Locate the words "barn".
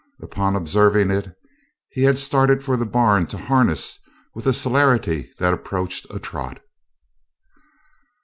2.87-3.27